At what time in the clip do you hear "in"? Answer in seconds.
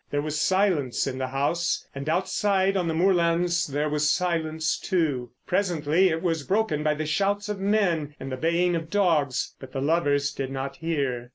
1.05-1.19